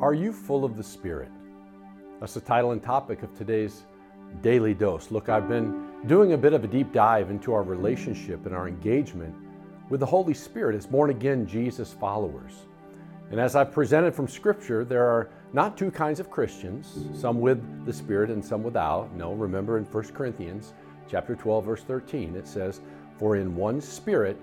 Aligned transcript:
Are 0.00 0.14
you 0.14 0.32
full 0.32 0.64
of 0.64 0.76
the 0.76 0.82
Spirit? 0.82 1.30
That's 2.20 2.34
the 2.34 2.40
title 2.40 2.72
and 2.72 2.82
topic 2.82 3.22
of 3.22 3.36
today's 3.36 3.84
daily 4.42 4.74
dose. 4.74 5.10
Look, 5.10 5.28
I've 5.28 5.48
been 5.48 5.88
doing 6.06 6.32
a 6.32 6.38
bit 6.38 6.52
of 6.52 6.64
a 6.64 6.66
deep 6.66 6.92
dive 6.92 7.30
into 7.30 7.52
our 7.52 7.62
relationship 7.62 8.46
and 8.46 8.54
our 8.54 8.68
engagement 8.68 9.34
with 9.90 10.00
the 10.00 10.06
Holy 10.06 10.34
Spirit 10.34 10.76
as 10.76 10.86
born 10.86 11.10
again 11.10 11.46
Jesus 11.46 11.92
followers. 11.92 12.66
And 13.30 13.40
as 13.40 13.56
I've 13.56 13.72
presented 13.72 14.14
from 14.14 14.28
Scripture, 14.28 14.84
there 14.84 15.06
are 15.06 15.30
not 15.52 15.76
two 15.76 15.90
kinds 15.90 16.20
of 16.20 16.30
Christians, 16.30 17.06
some 17.18 17.40
with 17.40 17.86
the 17.86 17.92
Spirit 17.92 18.30
and 18.30 18.44
some 18.44 18.62
without. 18.62 19.14
No, 19.14 19.32
remember 19.32 19.78
in 19.78 19.84
1 19.84 20.04
Corinthians 20.08 20.74
chapter 21.08 21.34
12, 21.34 21.64
verse 21.64 21.82
13, 21.82 22.36
it 22.36 22.46
says, 22.46 22.80
For 23.18 23.36
in 23.36 23.54
one 23.54 23.80
Spirit 23.80 24.36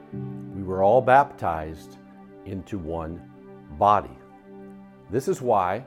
we 0.55 0.63
were 0.63 0.83
all 0.83 1.01
baptized 1.01 1.97
into 2.45 2.77
one 2.77 3.21
body. 3.77 4.17
This 5.11 5.27
is 5.27 5.41
why 5.41 5.83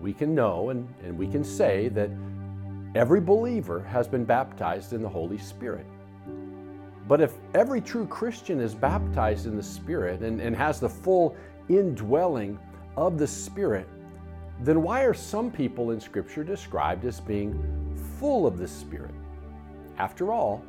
we 0.00 0.12
can 0.12 0.34
know 0.34 0.68
and, 0.70 0.86
and 1.02 1.16
we 1.16 1.26
can 1.26 1.42
say 1.42 1.88
that 1.88 2.10
every 2.94 3.20
believer 3.20 3.80
has 3.80 4.06
been 4.06 4.24
baptized 4.24 4.92
in 4.92 5.02
the 5.02 5.08
Holy 5.08 5.38
Spirit. 5.38 5.86
But 7.08 7.20
if 7.20 7.32
every 7.54 7.80
true 7.80 8.06
Christian 8.06 8.60
is 8.60 8.74
baptized 8.74 9.46
in 9.46 9.56
the 9.56 9.62
Spirit 9.62 10.20
and, 10.20 10.40
and 10.40 10.54
has 10.54 10.80
the 10.80 10.88
full 10.88 11.36
indwelling 11.68 12.58
of 12.96 13.16
the 13.16 13.26
Spirit, 13.26 13.88
then 14.60 14.82
why 14.82 15.02
are 15.02 15.14
some 15.14 15.50
people 15.50 15.90
in 15.92 16.00
Scripture 16.00 16.44
described 16.44 17.04
as 17.04 17.20
being 17.20 17.54
full 18.18 18.46
of 18.46 18.58
the 18.58 18.68
Spirit? 18.68 19.14
After 19.98 20.32
all, 20.32 20.62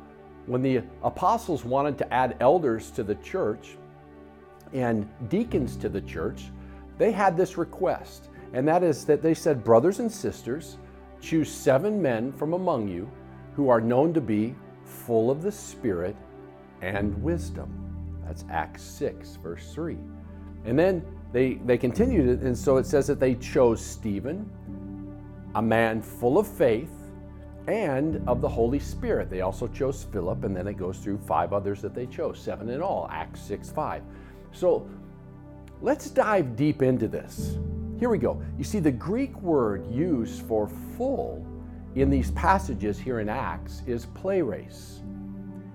when 0.46 0.62
the 0.62 0.82
apostles 1.02 1.64
wanted 1.64 1.98
to 1.98 2.12
add 2.12 2.36
elders 2.40 2.90
to 2.92 3.02
the 3.02 3.16
church 3.16 3.76
and 4.72 5.08
deacons 5.28 5.76
to 5.76 5.88
the 5.88 6.00
church, 6.00 6.50
they 6.98 7.12
had 7.12 7.36
this 7.36 7.56
request, 7.56 8.28
and 8.52 8.66
that 8.68 8.82
is 8.82 9.04
that 9.06 9.22
they 9.22 9.34
said, 9.34 9.64
Brothers 9.64 10.00
and 10.00 10.10
sisters, 10.10 10.78
choose 11.20 11.50
seven 11.50 12.00
men 12.00 12.32
from 12.32 12.52
among 12.52 12.88
you 12.88 13.10
who 13.54 13.68
are 13.68 13.80
known 13.80 14.12
to 14.14 14.20
be 14.20 14.54
full 14.84 15.30
of 15.30 15.42
the 15.42 15.52
Spirit 15.52 16.16
and 16.82 17.20
wisdom. 17.22 17.68
That's 18.24 18.44
Acts 18.50 18.82
6, 18.82 19.36
verse 19.36 19.72
3. 19.72 19.96
And 20.64 20.78
then 20.78 21.04
they, 21.32 21.54
they 21.54 21.78
continued 21.78 22.42
and 22.42 22.56
so 22.56 22.76
it 22.76 22.86
says 22.86 23.06
that 23.06 23.20
they 23.20 23.34
chose 23.34 23.84
Stephen, 23.84 24.50
a 25.54 25.62
man 25.62 26.02
full 26.02 26.38
of 26.38 26.46
faith 26.46 26.92
and 27.66 28.26
of 28.28 28.40
the 28.40 28.48
Holy 28.48 28.78
Spirit. 28.78 29.28
They 29.28 29.42
also 29.42 29.66
chose 29.66 30.04
Philip, 30.10 30.44
and 30.44 30.56
then 30.56 30.66
it 30.66 30.74
goes 30.74 30.98
through 30.98 31.18
five 31.18 31.52
others 31.52 31.82
that 31.82 31.94
they 31.94 32.06
chose, 32.06 32.38
seven 32.38 32.68
in 32.70 32.80
all, 32.80 33.08
Acts 33.10 33.40
6, 33.42 33.70
5. 33.70 34.02
So 34.52 34.88
Let's 35.80 36.10
dive 36.10 36.56
deep 36.56 36.82
into 36.82 37.06
this. 37.06 37.56
Here 38.00 38.08
we 38.08 38.18
go. 38.18 38.42
You 38.58 38.64
see, 38.64 38.80
the 38.80 38.90
Greek 38.90 39.40
word 39.40 39.86
used 39.90 40.42
for 40.42 40.68
full 40.96 41.46
in 41.94 42.10
these 42.10 42.32
passages 42.32 42.98
here 42.98 43.20
in 43.20 43.28
Acts 43.28 43.82
is 43.86 44.06
pleres. 44.06 45.00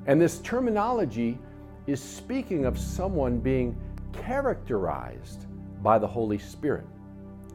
And 0.06 0.20
this 0.20 0.40
terminology 0.40 1.40
is 1.88 2.02
speaking 2.02 2.66
of 2.66 2.78
someone 2.78 3.40
being 3.40 3.78
characterized 4.12 5.46
by 5.82 5.98
the 5.98 6.08
Holy 6.08 6.38
Spirit. 6.38 6.86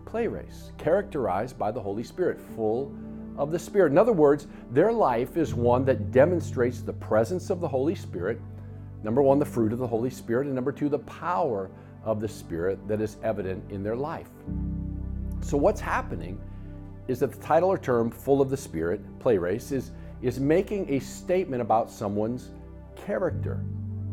Pleres, 0.06 0.72
characterized 0.78 1.58
by 1.58 1.70
the 1.70 1.80
Holy 1.80 2.02
Spirit, 2.02 2.40
full 2.56 2.94
of 3.36 3.50
the 3.50 3.58
Spirit. 3.58 3.92
In 3.92 3.98
other 3.98 4.12
words, 4.12 4.46
their 4.70 4.92
life 4.92 5.36
is 5.36 5.54
one 5.54 5.84
that 5.84 6.12
demonstrates 6.12 6.80
the 6.80 6.94
presence 6.94 7.50
of 7.50 7.60
the 7.60 7.68
Holy 7.68 7.94
Spirit. 7.94 8.40
Number 9.02 9.20
one, 9.20 9.38
the 9.38 9.44
fruit 9.44 9.72
of 9.72 9.78
the 9.78 9.86
Holy 9.86 10.10
Spirit, 10.10 10.46
and 10.46 10.54
number 10.54 10.72
two, 10.72 10.88
the 10.88 10.98
power 11.00 11.70
of 12.04 12.20
the 12.20 12.28
Spirit 12.28 12.78
that 12.88 13.00
is 13.00 13.16
evident 13.22 13.62
in 13.70 13.82
their 13.82 13.96
life. 13.96 14.28
So, 15.40 15.56
what's 15.56 15.80
happening 15.80 16.40
is 17.06 17.20
that 17.20 17.32
the 17.32 17.38
title 17.38 17.70
or 17.70 17.78
term, 17.78 18.10
full 18.10 18.40
of 18.40 18.50
the 18.50 18.56
Spirit, 18.56 19.00
pleres, 19.18 19.72
is, 19.72 19.92
is 20.22 20.38
making 20.38 20.92
a 20.92 20.98
statement 20.98 21.62
about 21.62 21.90
someone's 21.90 22.50
character. 22.96 23.64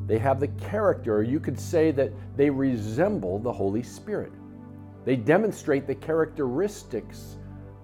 They 0.08 0.18
have 0.20 0.40
the 0.40 0.48
character, 0.48 1.18
or 1.18 1.24
you 1.24 1.40
could 1.40 1.60
say 1.60 1.92
that 1.92 2.12
they 2.38 2.50
resemble 2.50 3.40
the 3.40 3.52
Holy 3.52 3.84
Spirit. 3.84 4.32
They 5.04 5.16
demonstrate 5.16 5.88
the 5.88 5.96
characteristics 5.96 7.38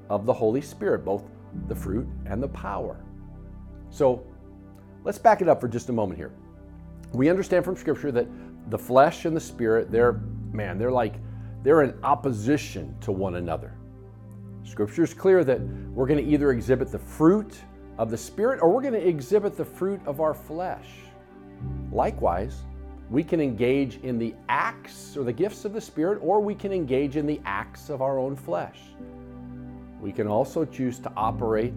of 0.09 0.26
the 0.26 0.34
Holy 0.34 0.62
Spirit, 0.62 1.03
both 1.03 1.24
the 1.68 1.76
fruit 1.76 2.08
and 2.26 2.42
the 2.42 2.47
power. 2.50 2.97
So, 3.90 4.26
let's 5.03 5.18
back 5.18 5.42
it 5.42 5.50
up 5.50 5.59
for 5.59 5.68
just 5.68 5.90
a 5.90 5.94
moment 5.94 6.18
here. 6.18 6.31
We 7.14 7.30
understand 7.30 7.66
from 7.66 7.76
Scripture 7.76 8.12
that 8.14 8.28
the 8.72 8.80
flesh 8.80 9.26
and 9.26 9.36
the 9.36 9.42
spirit, 9.42 9.92
they're, 9.92 10.22
man, 10.52 10.80
they're 10.80 10.92
like, 10.92 11.16
they're 11.62 11.84
in 11.84 11.94
opposition 12.04 12.96
to 13.02 13.12
one 13.12 13.36
another. 13.36 13.76
Scripture 14.64 15.04
is 15.04 15.14
clear 15.14 15.44
that 15.44 15.59
we're 15.94 16.08
going 16.08 16.24
to 16.24 16.32
either 16.32 16.52
exhibit 16.52 16.92
the 16.92 16.98
fruit 16.98 17.62
of 17.98 18.09
the 18.09 18.18
Spirit 18.18 18.59
or 18.62 18.70
we're 18.70 18.82
going 18.82 18.94
to 18.94 19.08
exhibit 19.08 19.58
the 19.58 19.66
fruit 19.66 20.00
of 20.06 20.22
our 20.22 20.34
flesh. 20.34 20.88
Likewise, 21.92 22.62
we 23.09 23.24
can 23.24 23.42
engage 23.42 23.98
in 23.98 24.18
the 24.18 24.34
acts 24.50 25.18
or 25.18 25.24
the 25.24 25.34
gifts 25.34 25.66
of 25.66 25.74
the 25.74 25.82
Spirit 25.82 26.20
or 26.22 26.40
we 26.40 26.56
can 26.56 26.72
engage 26.72 27.18
in 27.18 27.28
the 27.28 27.42
acts 27.46 27.90
of 27.90 28.02
our 28.02 28.18
own 28.18 28.36
flesh. 28.36 28.80
We 30.00 30.12
can 30.12 30.26
also 30.26 30.64
choose 30.66 30.98
to 31.00 31.12
operate 31.16 31.74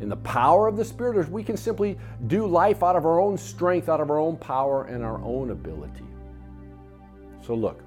in 0.00 0.08
the 0.08 0.16
power 0.16 0.66
of 0.66 0.76
the 0.76 0.84
Spirit 0.84 1.18
or 1.18 1.30
we 1.30 1.44
can 1.44 1.56
simply 1.56 1.98
do 2.26 2.46
life 2.46 2.82
out 2.82 2.96
of 2.96 3.04
our 3.04 3.20
own 3.20 3.36
strength, 3.36 3.88
out 3.88 4.00
of 4.00 4.10
our 4.10 4.18
own 4.18 4.36
power, 4.36 4.84
and 4.84 5.04
our 5.04 5.22
own 5.22 5.50
ability. 5.50 6.07
So, 7.48 7.54
look, 7.54 7.80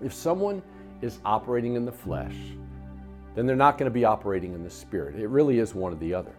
if 0.00 0.10
someone 0.10 0.62
is 1.02 1.18
operating 1.22 1.74
in 1.74 1.84
the 1.84 1.92
flesh, 1.92 2.34
then 3.34 3.44
they're 3.44 3.54
not 3.54 3.76
going 3.76 3.90
to 3.90 3.92
be 3.92 4.06
operating 4.06 4.54
in 4.54 4.64
the 4.64 4.70
spirit. 4.70 5.16
It 5.16 5.28
really 5.28 5.58
is 5.58 5.74
one 5.74 5.92
or 5.92 5.96
the 5.96 6.14
other. 6.14 6.34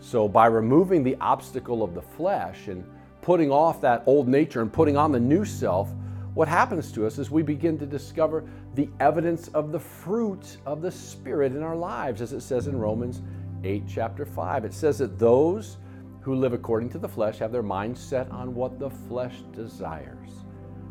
So, 0.00 0.26
by 0.26 0.46
removing 0.46 1.04
the 1.04 1.14
obstacle 1.20 1.84
of 1.84 1.94
the 1.94 2.02
flesh 2.02 2.66
and 2.66 2.84
putting 3.20 3.52
off 3.52 3.80
that 3.80 4.02
old 4.06 4.26
nature 4.26 4.60
and 4.60 4.72
putting 4.72 4.96
on 4.96 5.12
the 5.12 5.20
new 5.20 5.44
self, 5.44 5.88
what 6.34 6.48
happens 6.48 6.90
to 6.94 7.06
us 7.06 7.16
is 7.18 7.30
we 7.30 7.44
begin 7.44 7.78
to 7.78 7.86
discover 7.86 8.42
the 8.74 8.88
evidence 8.98 9.46
of 9.54 9.70
the 9.70 9.78
fruit 9.78 10.56
of 10.66 10.82
the 10.82 10.90
Spirit 10.90 11.52
in 11.52 11.62
our 11.62 11.76
lives, 11.76 12.22
as 12.22 12.32
it 12.32 12.40
says 12.40 12.66
in 12.66 12.76
Romans 12.76 13.22
8, 13.62 13.84
chapter 13.86 14.26
5. 14.26 14.64
It 14.64 14.74
says 14.74 14.98
that 14.98 15.16
those 15.16 15.76
who 16.22 16.34
live 16.34 16.54
according 16.54 16.88
to 16.88 16.98
the 16.98 17.08
flesh 17.08 17.38
have 17.38 17.52
their 17.52 17.62
mind 17.62 17.96
set 17.96 18.28
on 18.32 18.52
what 18.52 18.80
the 18.80 18.90
flesh 18.90 19.36
desires. 19.52 20.42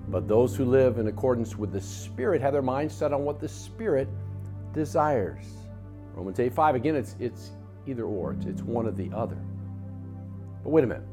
But 0.10 0.28
those 0.28 0.56
who 0.56 0.66
live 0.66 0.98
in 0.98 1.08
accordance 1.08 1.56
with 1.56 1.72
the 1.72 1.82
Spirit 1.82 2.42
have 2.42 2.54
their 2.54 2.62
mind 2.62 2.92
set 2.92 3.14
on 3.14 3.24
what 3.24 3.40
the 3.40 3.48
Spirit 3.48 4.08
desires. 4.74 5.46
Romans 6.14 6.40
8 6.40 6.54
5, 6.54 6.76
again, 6.76 6.96
it's, 6.96 7.16
it's 7.20 7.52
either 7.88 8.04
or, 8.04 8.34
it's, 8.34 8.46
it's 8.46 8.62
one 8.62 8.88
or 8.88 8.92
the 8.92 9.10
other. 9.16 9.38
But 10.64 10.70
wait 10.70 10.84
a 10.84 10.88
minute. 10.88 11.04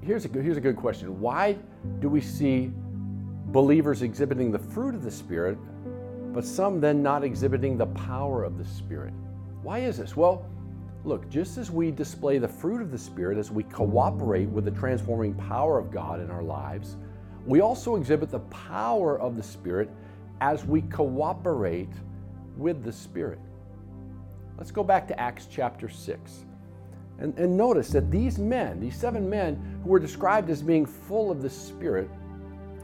Here's 0.00 0.24
a, 0.24 0.28
good, 0.28 0.42
here's 0.42 0.56
a 0.56 0.60
good 0.60 0.76
question. 0.76 1.20
Why 1.20 1.56
do 2.00 2.08
we 2.08 2.20
see 2.20 2.72
believers 3.46 4.02
exhibiting 4.02 4.50
the 4.50 4.58
fruit 4.58 4.94
of 4.94 5.04
the 5.04 5.10
Spirit, 5.10 5.56
but 6.32 6.44
some 6.44 6.80
then 6.80 7.02
not 7.02 7.22
exhibiting 7.22 7.78
the 7.78 7.86
power 7.86 8.42
of 8.42 8.58
the 8.58 8.64
Spirit? 8.64 9.14
Why 9.62 9.78
is 9.78 9.98
this? 9.98 10.16
Well, 10.16 10.44
look, 11.04 11.28
just 11.28 11.56
as 11.56 11.70
we 11.70 11.92
display 11.92 12.38
the 12.38 12.48
fruit 12.48 12.82
of 12.82 12.90
the 12.90 12.98
Spirit 12.98 13.38
as 13.38 13.52
we 13.52 13.62
cooperate 13.64 14.48
with 14.48 14.64
the 14.64 14.72
transforming 14.72 15.34
power 15.34 15.78
of 15.78 15.92
God 15.92 16.20
in 16.20 16.30
our 16.30 16.42
lives, 16.42 16.96
we 17.46 17.60
also 17.60 17.96
exhibit 17.96 18.30
the 18.30 18.40
power 18.40 19.18
of 19.18 19.36
the 19.36 19.42
Spirit 19.42 19.90
as 20.40 20.64
we 20.64 20.82
cooperate 20.82 21.92
with 22.56 22.84
the 22.84 22.92
Spirit. 22.92 23.40
Let's 24.58 24.70
go 24.70 24.84
back 24.84 25.08
to 25.08 25.18
Acts 25.18 25.46
chapter 25.50 25.88
6. 25.88 26.44
And, 27.18 27.36
and 27.38 27.56
notice 27.56 27.90
that 27.90 28.10
these 28.10 28.38
men, 28.38 28.80
these 28.80 28.96
seven 28.96 29.28
men 29.28 29.80
who 29.82 29.90
were 29.90 29.98
described 29.98 30.50
as 30.50 30.62
being 30.62 30.86
full 30.86 31.30
of 31.30 31.42
the 31.42 31.50
Spirit, 31.50 32.08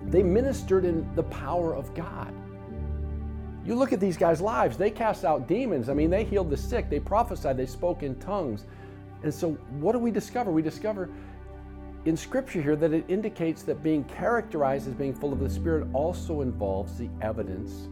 they 0.07 0.23
ministered 0.23 0.85
in 0.85 1.09
the 1.15 1.25
power 1.25 1.75
of 1.75 1.95
God. 1.95 2.33
You 3.65 3.75
look 3.75 3.93
at 3.93 4.01
these 4.01 4.17
guys' 4.17 4.41
lives, 4.41 4.77
they 4.77 4.91
cast 4.91 5.25
out 5.25 5.47
demons. 5.47 5.89
I 5.89 5.95
mean, 5.95 6.09
they 6.09 6.25
healed 6.25 6.51
the 6.51 6.57
sick, 6.57 6.89
they 6.89 7.01
prophesied, 7.01 7.57
they 7.57 7.67
spoke 7.67 8.03
in 8.03 8.15
tongues. 8.17 8.65
And 9.23 9.35
so, 9.35 9.53
what 9.81 9.93
do 9.93 9.99
we 9.99 10.11
discover? 10.11 10.51
We 10.51 10.63
discover 10.63 11.11
in 12.05 12.17
Scripture 12.17 12.63
here 12.63 12.77
that 12.77 12.93
it 12.93 13.05
indicates 13.09 13.63
that 13.63 13.83
being 13.83 14.05
characterized 14.05 14.89
as 14.89 14.95
being 14.95 15.15
full 15.15 15.33
of 15.33 15.41
the 15.41 15.51
Spirit 15.51 15.87
also 15.93 16.41
involves 16.41 16.97
the 16.97 17.09
evidence 17.21 17.89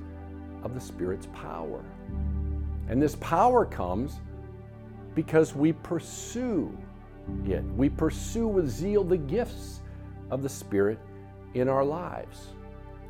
of 0.62 0.74
the 0.74 0.80
Spirit's 0.80 1.26
power. 1.34 1.84
And 2.88 3.02
this 3.02 3.16
power 3.16 3.66
comes 3.66 4.20
because 5.14 5.54
we 5.54 5.72
pursue 5.72 6.76
it. 7.44 7.64
We 7.76 7.88
pursue 7.88 8.46
with 8.46 8.68
zeal 8.68 9.02
the 9.02 9.16
gifts 9.16 9.80
of 10.30 10.42
the 10.42 10.48
Spirit 10.48 10.98
in 11.54 11.68
our 11.68 11.84
lives. 11.84 12.48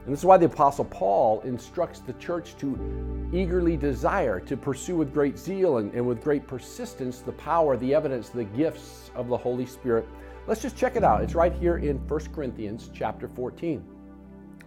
And 0.06 0.12
this 0.12 0.20
is 0.20 0.25
why 0.25 0.38
the 0.38 0.47
Apostle 0.47 0.87
Paul 0.87 1.41
instructs 1.43 2.00
the 2.00 2.14
church 2.14 2.56
to 2.58 3.29
eagerly 3.35 3.76
desire, 3.76 4.41
to 4.41 4.56
pursue 4.56 4.97
with 4.97 5.12
great 5.12 5.37
zeal 5.37 5.79
and, 5.79 5.93
and 5.93 6.06
with 6.06 6.23
great 6.23 6.47
persistence 6.47 7.19
the 7.20 7.32
power, 7.32 7.76
the 7.76 7.93
evidence, 7.93 8.31
the 8.31 8.44
gifts 8.44 9.11
of 9.14 9.29
the 9.29 9.37
Holy 9.37 9.67
Spirit 9.67 10.06
Let's 10.47 10.62
just 10.62 10.76
check 10.76 10.94
it 10.94 11.03
out. 11.03 11.23
It's 11.23 11.35
right 11.35 11.53
here 11.53 11.79
in 11.79 11.97
1 12.06 12.20
Corinthians 12.32 12.91
chapter 12.94 13.26
14. 13.26 13.82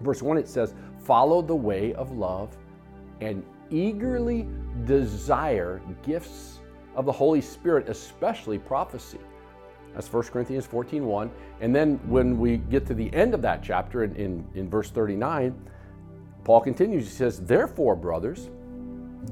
Verse 0.01 0.21
1 0.21 0.37
it 0.37 0.47
says, 0.47 0.75
"Follow 0.97 1.41
the 1.41 1.55
way 1.55 1.93
of 1.93 2.11
love 2.11 2.57
and 3.21 3.43
eagerly 3.69 4.47
desire 4.83 5.81
gifts 6.03 6.59
of 6.95 7.05
the 7.05 7.11
Holy 7.11 7.39
Spirit, 7.39 7.87
especially 7.87 8.59
prophecy. 8.59 9.19
That's 9.93 10.11
1 10.11 10.23
Corinthians 10.23 10.65
14 10.65 11.05
1. 11.05 11.31
And 11.61 11.75
then 11.75 11.99
when 12.07 12.39
we 12.39 12.57
get 12.57 12.85
to 12.87 12.93
the 12.93 13.13
end 13.13 13.33
of 13.33 13.41
that 13.41 13.63
chapter 13.63 14.03
in, 14.03 14.15
in, 14.15 14.47
in 14.53 14.69
verse 14.69 14.91
39, 14.91 15.55
Paul 16.43 16.61
continues. 16.61 17.05
He 17.05 17.11
says, 17.11 17.39
Therefore, 17.39 17.95
brothers 17.95 18.49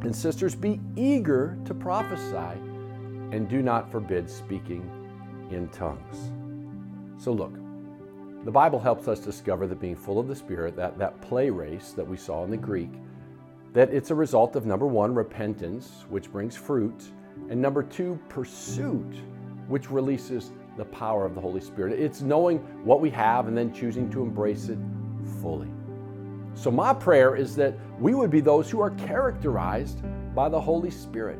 and 0.01 0.15
sisters, 0.15 0.55
be 0.55 0.79
eager 0.95 1.57
to 1.65 1.73
prophesy 1.73 2.59
and 3.31 3.49
do 3.49 3.61
not 3.61 3.91
forbid 3.91 4.29
speaking 4.29 4.89
in 5.51 5.67
tongues. 5.69 6.31
So, 7.21 7.31
look, 7.31 7.53
the 8.45 8.51
Bible 8.51 8.79
helps 8.79 9.07
us 9.07 9.19
discover 9.19 9.67
that 9.67 9.79
being 9.79 9.95
full 9.95 10.19
of 10.19 10.27
the 10.27 10.35
Spirit, 10.35 10.75
that, 10.75 10.97
that 10.99 11.19
pleres 11.21 11.93
that 11.93 12.07
we 12.07 12.17
saw 12.17 12.43
in 12.43 12.51
the 12.51 12.57
Greek, 12.57 12.91
that 13.73 13.93
it's 13.93 14.11
a 14.11 14.15
result 14.15 14.55
of 14.55 14.65
number 14.65 14.87
one, 14.87 15.13
repentance, 15.13 16.05
which 16.09 16.31
brings 16.31 16.55
fruit, 16.55 17.03
and 17.49 17.61
number 17.61 17.83
two, 17.83 18.19
pursuit, 18.29 19.15
which 19.67 19.89
releases 19.91 20.51
the 20.77 20.85
power 20.85 21.25
of 21.25 21.35
the 21.35 21.41
Holy 21.41 21.61
Spirit. 21.61 21.99
It's 21.99 22.21
knowing 22.21 22.59
what 22.85 23.01
we 23.01 23.09
have 23.09 23.47
and 23.47 23.57
then 23.57 23.73
choosing 23.73 24.09
to 24.11 24.21
embrace 24.21 24.69
it 24.69 24.77
fully. 25.41 25.67
So, 26.53 26.71
my 26.71 26.93
prayer 26.93 27.35
is 27.35 27.55
that 27.57 27.75
we 27.99 28.15
would 28.15 28.31
be 28.31 28.41
those 28.41 28.69
who 28.69 28.79
are 28.79 28.91
characterized 28.91 30.01
by 30.33 30.49
the 30.49 30.59
Holy 30.59 30.89
Spirit. 30.89 31.39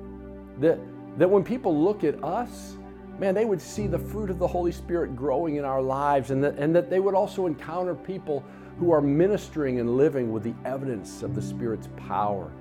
That, 0.60 0.80
that 1.18 1.30
when 1.30 1.44
people 1.44 1.76
look 1.84 2.04
at 2.04 2.24
us, 2.24 2.78
man, 3.20 3.34
they 3.34 3.46
would 3.46 3.62
see 3.62 3.88
the 3.88 3.98
fruit 3.98 4.30
of 4.30 4.38
the 4.38 4.48
Holy 4.48 4.72
Spirit 4.72 5.16
growing 5.16 5.56
in 5.56 5.66
our 5.66 5.82
lives, 5.82 6.32
and 6.32 6.44
that, 6.44 6.58
and 6.58 6.76
that 6.76 6.90
they 6.90 7.00
would 7.00 7.16
also 7.16 7.48
encounter 7.48 7.96
people 7.96 8.44
who 8.80 8.92
are 8.92 9.02
ministering 9.02 9.80
and 9.80 9.98
living 9.98 10.32
with 10.32 10.44
the 10.44 10.54
evidence 10.66 11.24
of 11.24 11.34
the 11.34 11.42
Spirit's 11.42 11.90
power 12.08 12.52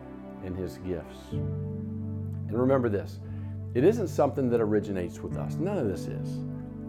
and 0.44 0.56
His 0.56 0.78
gifts. 0.78 1.32
And 1.32 2.52
remember 2.52 2.88
this 2.88 3.18
it 3.76 3.84
isn't 3.84 4.08
something 4.08 4.48
that 4.48 4.60
originates 4.62 5.20
with 5.20 5.36
us, 5.36 5.56
none 5.56 5.76
of 5.76 5.86
this 5.86 6.06
is. 6.06 6.38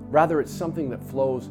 Rather, 0.10 0.40
it's 0.40 0.54
something 0.54 0.90
that 0.90 1.04
flows 1.04 1.50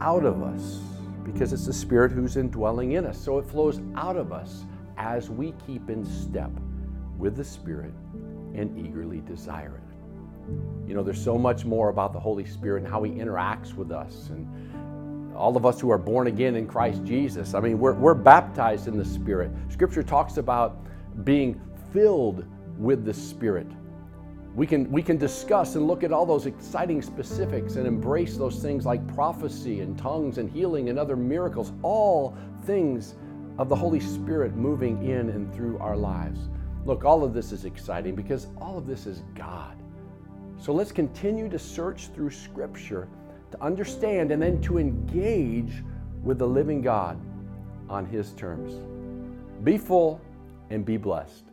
out 0.00 0.24
of 0.24 0.42
us 0.42 0.80
because 1.22 1.52
it's 1.52 1.66
the 1.66 1.72
Spirit 1.72 2.10
who's 2.10 2.38
indwelling 2.38 2.92
in 2.92 3.04
us. 3.04 3.22
So 3.22 3.38
it 3.38 3.44
flows 3.44 3.78
out 3.94 4.16
of 4.16 4.32
us 4.32 4.64
as 4.96 5.28
we 5.28 5.52
keep 5.66 5.90
in 5.90 6.06
step 6.06 6.50
with 7.18 7.36
the 7.36 7.44
Spirit 7.44 7.92
and 8.54 8.74
eagerly 8.78 9.20
desire 9.20 9.76
it. 9.76 10.88
You 10.88 10.94
know, 10.94 11.02
there's 11.02 11.22
so 11.22 11.36
much 11.36 11.66
more 11.66 11.90
about 11.90 12.14
the 12.14 12.20
Holy 12.20 12.46
Spirit 12.46 12.84
and 12.84 12.90
how 12.90 13.02
He 13.02 13.12
interacts 13.12 13.74
with 13.74 13.92
us 13.92 14.30
and 14.30 15.36
all 15.36 15.58
of 15.58 15.66
us 15.66 15.78
who 15.78 15.90
are 15.90 15.98
born 15.98 16.26
again 16.26 16.56
in 16.56 16.66
Christ 16.66 17.04
Jesus. 17.04 17.52
I 17.52 17.60
mean, 17.60 17.78
we're, 17.78 17.92
we're 17.92 18.14
baptized 18.14 18.88
in 18.88 18.96
the 18.96 19.04
Spirit. 19.04 19.50
Scripture 19.68 20.02
talks 20.02 20.38
about 20.38 20.78
being 21.22 21.60
filled 21.92 22.46
with 22.78 23.04
the 23.04 23.12
Spirit. 23.12 23.66
We 24.54 24.66
can, 24.66 24.90
we 24.90 25.02
can 25.02 25.16
discuss 25.16 25.76
and 25.76 25.86
look 25.86 26.02
at 26.02 26.12
all 26.12 26.26
those 26.26 26.46
exciting 26.46 27.02
specifics 27.02 27.76
and 27.76 27.86
embrace 27.86 28.36
those 28.36 28.60
things 28.60 28.84
like 28.84 29.06
prophecy 29.14 29.80
and 29.80 29.96
tongues 29.96 30.38
and 30.38 30.50
healing 30.50 30.88
and 30.88 30.98
other 30.98 31.16
miracles, 31.16 31.72
all 31.82 32.36
things 32.64 33.14
of 33.58 33.68
the 33.68 33.76
Holy 33.76 34.00
Spirit 34.00 34.56
moving 34.56 35.08
in 35.08 35.30
and 35.30 35.54
through 35.54 35.78
our 35.78 35.96
lives. 35.96 36.48
Look, 36.84 37.04
all 37.04 37.22
of 37.22 37.32
this 37.32 37.52
is 37.52 37.64
exciting 37.64 38.14
because 38.14 38.48
all 38.60 38.76
of 38.76 38.86
this 38.86 39.06
is 39.06 39.22
God. 39.34 39.76
So 40.58 40.72
let's 40.72 40.92
continue 40.92 41.48
to 41.48 41.58
search 41.58 42.08
through 42.08 42.30
Scripture 42.30 43.08
to 43.52 43.62
understand 43.62 44.32
and 44.32 44.42
then 44.42 44.60
to 44.62 44.78
engage 44.78 45.72
with 46.22 46.38
the 46.38 46.46
living 46.46 46.82
God 46.82 47.20
on 47.88 48.04
His 48.06 48.32
terms. 48.32 48.74
Be 49.62 49.78
full 49.78 50.20
and 50.70 50.84
be 50.84 50.96
blessed. 50.96 51.49